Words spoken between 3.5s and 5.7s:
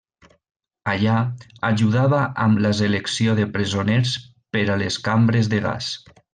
presoners per a les cambres de